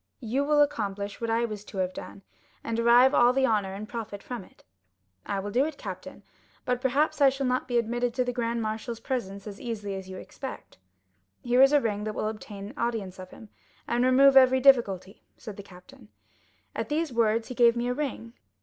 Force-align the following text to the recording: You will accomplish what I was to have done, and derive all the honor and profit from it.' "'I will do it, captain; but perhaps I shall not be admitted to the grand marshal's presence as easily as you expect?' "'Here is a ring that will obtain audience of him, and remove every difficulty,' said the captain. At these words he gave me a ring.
You 0.19 0.43
will 0.43 0.63
accomplish 0.63 1.21
what 1.21 1.29
I 1.29 1.45
was 1.45 1.63
to 1.65 1.77
have 1.77 1.93
done, 1.93 2.23
and 2.63 2.75
derive 2.75 3.13
all 3.13 3.33
the 3.33 3.45
honor 3.45 3.75
and 3.75 3.87
profit 3.87 4.23
from 4.23 4.43
it.' 4.43 4.63
"'I 5.27 5.39
will 5.41 5.51
do 5.51 5.63
it, 5.63 5.77
captain; 5.77 6.23
but 6.65 6.81
perhaps 6.81 7.21
I 7.21 7.29
shall 7.29 7.45
not 7.45 7.67
be 7.67 7.77
admitted 7.77 8.11
to 8.15 8.23
the 8.25 8.33
grand 8.33 8.63
marshal's 8.63 8.99
presence 8.99 9.45
as 9.45 9.61
easily 9.61 9.93
as 9.93 10.09
you 10.09 10.17
expect?' 10.17 10.79
"'Here 11.43 11.61
is 11.61 11.71
a 11.71 11.79
ring 11.79 12.03
that 12.05 12.15
will 12.15 12.29
obtain 12.29 12.73
audience 12.75 13.19
of 13.19 13.29
him, 13.29 13.49
and 13.87 14.03
remove 14.03 14.35
every 14.35 14.59
difficulty,' 14.59 15.21
said 15.37 15.55
the 15.55 15.61
captain. 15.61 16.09
At 16.75 16.89
these 16.89 17.13
words 17.13 17.49
he 17.49 17.53
gave 17.53 17.75
me 17.75 17.87
a 17.87 17.93
ring. 17.93 18.33